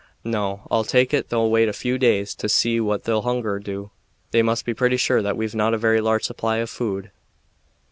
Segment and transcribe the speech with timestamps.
[0.23, 3.91] No, I take it they'll wait a few days to see what hunger'll do.
[4.31, 7.11] They must be pretty sure that we've not a very large supply of food."